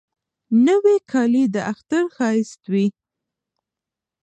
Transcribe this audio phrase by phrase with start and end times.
[0.67, 2.85] نوې کالی د اختر ښایست وي